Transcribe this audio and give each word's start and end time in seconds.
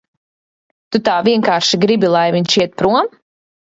Tu 0.95 1.03
tā 1.11 1.19
vienkārši 1.29 1.83
gribi, 1.87 2.11
lai 2.19 2.27
viņš 2.41 2.61
iet 2.67 2.79
prom? 2.85 3.19